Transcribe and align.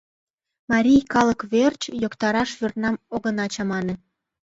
Марий 0.71 1.01
калык 1.13 1.39
верч 1.53 1.81
йоктараш 2.03 2.49
вӱрнам 2.59 2.95
огына 3.15 3.45
чамане. 3.53 3.95